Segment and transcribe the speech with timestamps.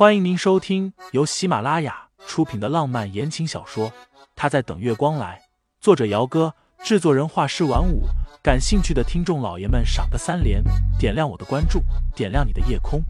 [0.00, 3.90] 欢迎您收听由喜马拉雅出品的浪漫言情小说
[4.34, 5.38] 《他在等月光来》，
[5.78, 8.04] 作者：姚哥，制作人：画师晚舞。
[8.42, 10.64] 感兴趣的听众老爷们，赏个三连，
[10.98, 11.82] 点亮我的关注，
[12.16, 13.04] 点亮你的夜空。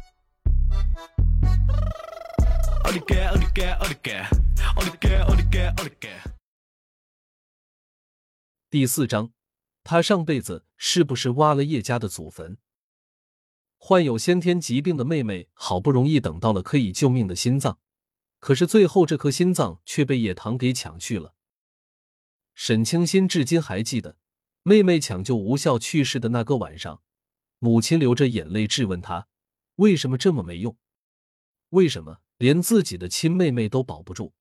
[8.68, 9.30] 第四章，
[9.84, 12.58] 他上辈子是不是挖了叶家的祖坟？
[13.82, 17.78] 患有先天疾病的妹妹好不容易等到了可以救命的心脏，
[18.38, 21.34] 可是最后这颗心脏却被叶棠给抢去了。
[22.54, 24.18] 沈清心至今还记得，
[24.62, 27.00] 妹妹抢救无效去世的那个晚上，
[27.58, 29.28] 母亲流着眼泪质问她：
[29.76, 30.76] 为什么这么没用？
[31.70, 34.34] 为什么连自己的亲妹妹都保不住？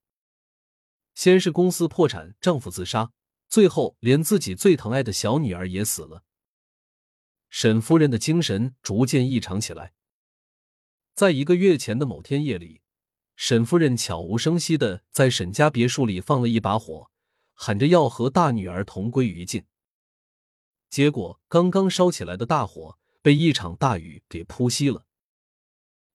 [1.14, 3.10] 先是公司破产，丈夫自杀，
[3.48, 6.24] 最后连自己最疼爱的小女儿也死了。
[7.50, 9.92] 沈夫人的精神逐渐异常起来。
[11.14, 12.80] 在一个月前的某天夜里，
[13.34, 17.10] 沈夫人悄无声息的在沈家别墅里放了一把火，
[17.52, 19.64] 喊着要和大女儿同归于尽。
[20.88, 25.04] 结果，刚刚烧起来的大火被一场大雨给扑熄了。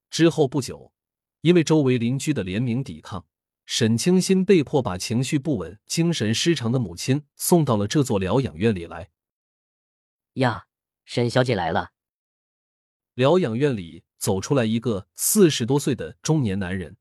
[0.10, 0.94] 之后不久，
[1.42, 3.28] 因为周围邻居的联名抵抗，
[3.66, 9.10] 沈清心被迫把情绪不稳、精神失常的母亲送到了这座疗养院里来。
[10.36, 10.68] 呀。
[11.06, 11.94] 沈小姐来了。
[13.14, 16.98] 疗养院里走出来一个四十多岁的中年男人。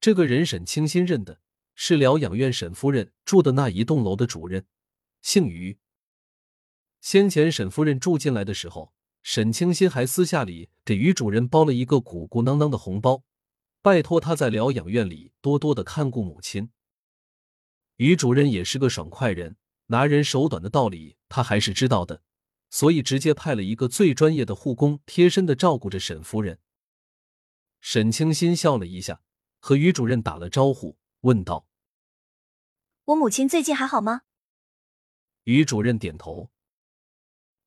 [0.00, 1.40] 这个人沈清新认的，
[1.74, 4.66] 是疗养院沈夫人住的那一栋楼的主任，
[5.20, 5.78] 姓于。
[7.00, 13.24] 先前沈夫人住进来的时候，沈清新还私下里给于主任包了一个鼓鼓囊囊的红包，
[13.82, 16.70] 拜托他在疗养院里多多的看顾母亲。
[17.96, 22.22] 于主任也是个爽快人，拿人手短的道理他还是知道的。
[22.76, 26.60] 所以直接派了一个最专业的护工，贴身的照顾着沈夫人。
[27.80, 29.22] 沈清心笑了一下，
[29.60, 31.66] 和于主任打了招呼，问道
[33.06, 34.24] ：“我母亲最近还好吗？”
[35.44, 36.50] 于主任点头。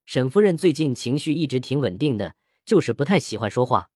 [0.06, 3.90] 沈夫人最近情绪一直挺稳定的，就是不太喜欢说话。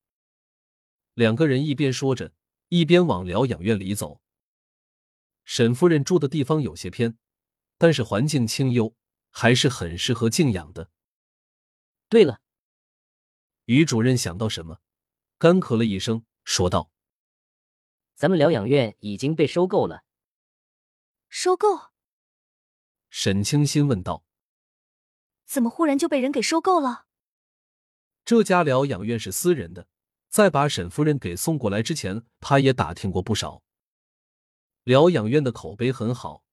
[1.13, 2.33] 两个人一边说着，
[2.69, 4.19] 一边往疗养院里走。
[5.45, 7.19] 沈夫人住的地方有些偏，
[7.77, 8.95] 但是环境清幽，
[9.29, 10.89] 还是很适合静养的。
[12.13, 12.41] 对了，
[13.65, 14.79] 于主任想到什么，
[15.39, 16.91] 干咳了一声，说道
[18.13, 20.03] ：“咱们疗养院已经被收购了。”
[21.27, 21.89] 收购？
[23.09, 24.23] 沈清心问道
[25.47, 27.07] ：“怎么忽然就被人给收购了？”
[28.23, 29.87] 这家疗养院是私人的，
[30.29, 33.63] 在把沈夫人给送过来之前，他也打听过不少。
[34.83, 36.43] 疗养院的口碑很好，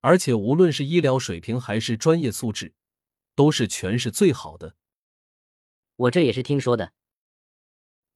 [0.00, 2.74] 而且无论是医疗水平还是专业素质，
[3.34, 4.76] 都是全市最好的。
[5.96, 6.92] 我这也是听说的。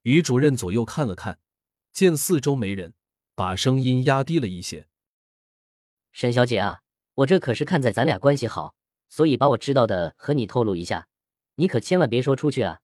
[0.03, 1.39] 于主任左右看了看，
[1.93, 2.95] 见四周没人，
[3.35, 4.87] 把声音压低了一些。
[6.13, 6.83] 沈小姐啊，
[7.15, 8.75] 我这可是看在咱俩关系好，
[9.09, 11.09] 所以把我知道的和你透露一下，
[11.57, 12.81] 你可千万别说出去啊。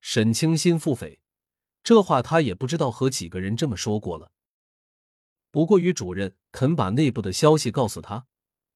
[0.00, 1.18] 沈清心腹诽，
[1.82, 4.32] 这话他也不知道和几个人这么说过了。
[5.50, 8.26] 不过于主任肯把内部的消息告诉他，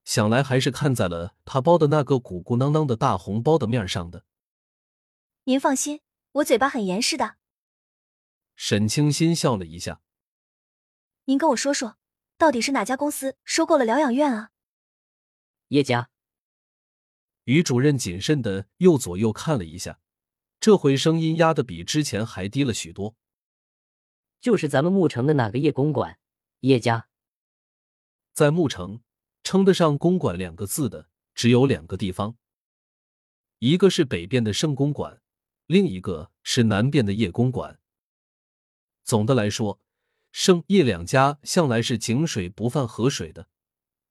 [0.04, 4.24] 想来还是看在了他包的那个鼓鼓囊囊的大红包的面上的。
[5.48, 7.38] 您放心，我嘴巴很严实的。
[8.54, 10.02] 沈清心笑了一下。
[11.24, 11.96] 您跟我说说，
[12.36, 14.50] 到底是哪家公司收购了疗养院啊？
[15.68, 16.10] 叶家。
[17.44, 20.00] 于主任谨慎的又左右看了一下，
[20.60, 23.16] 这回声音压的比之前还低了许多。
[24.42, 26.18] 就是咱们牧城的哪个叶公馆，
[26.60, 27.08] 叶家。
[28.34, 29.00] 在牧城，
[29.42, 32.36] 称得上公馆两个字的只有两个地方。
[33.60, 35.22] 一个是北边的圣公馆，
[35.68, 37.78] 另一个是南边的叶公馆。
[39.04, 39.82] 总的来说，
[40.32, 43.48] 盛叶两家向来是井水不犯河水的，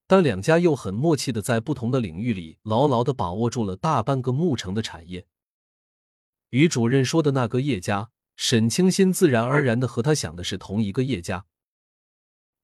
[0.06, 5.26] 但两家又很默契的在不同的领域里牢牢的把握住了大半个牧城的产业。
[6.50, 11.48] 与主任说的那个叶家，沈清心自然而然的和他想的是同一个叶家。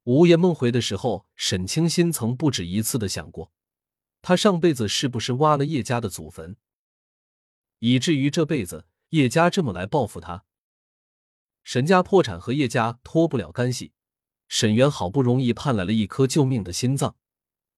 [0.03, 3.51] 午夜梦回的时候，沈清心曾不止一次的想过，
[4.21, 6.57] 他上辈子是不是挖了叶家的祖坟。
[7.85, 10.45] 以至于这辈子叶家这么来报复他，
[11.65, 13.91] 沈家破产和叶家脱不了干系。
[14.47, 17.17] 沈渊好不容易盼来了一颗救命的心脏，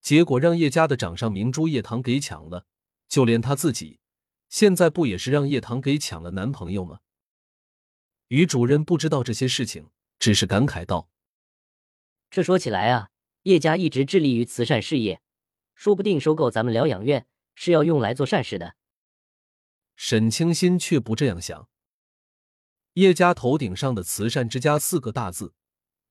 [0.01, 2.67] 结果让叶家的掌上明珠叶棠给抢了。
[3.07, 3.99] 就连他自己，
[4.47, 6.99] 现在不也是让叶棠给抢了男朋友吗？
[8.27, 11.09] 于主任不知道这些事情，只是感慨道
[12.29, 13.09] ：“这说起来啊，
[13.41, 15.23] 叶家一直致力于慈善事业，
[15.73, 17.25] 说不定收购咱们疗养院
[17.55, 18.75] 是要用来做善事的。”
[19.95, 21.69] 沈清心却不这样想。
[22.93, 25.53] 叶家头顶上的“慈善之家”四个大字，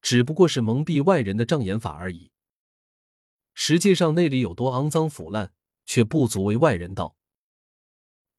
[0.02, 2.30] 只不过是蒙蔽外人的障眼法而已。
[3.54, 5.52] 实际上那里有多肮脏腐烂，
[5.86, 7.16] 却不足为外人道。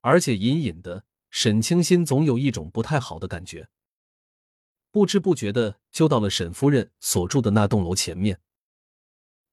[0.02, 3.70] 而且隐隐的，沈清心总有一种不太好的感觉。
[4.92, 8.40] 不知不觉的就到了沈夫人所住的那栋楼前面。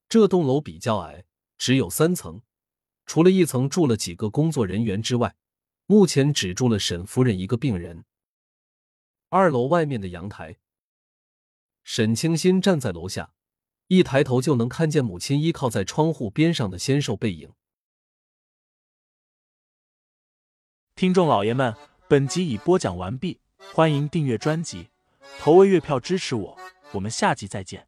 [0.07, 1.25] 这栋楼比较矮，
[1.57, 2.43] 只有三层，
[3.05, 5.35] 除了一层住了几个工作人员之外，
[5.93, 8.03] 目前只住了沈夫人一个病人。
[9.29, 10.57] 二楼外面的阳台，
[11.83, 13.35] 沈清心站在楼下，
[13.89, 17.53] 一抬头就能看见母亲依靠在窗户边上的纤瘦背影。
[20.95, 21.75] 听众老爷们，
[22.07, 23.39] 本集已播讲完毕，
[23.71, 24.89] 欢迎订阅专辑，
[25.37, 26.57] 投喂月票支持我，
[26.93, 27.87] 我们下集再见。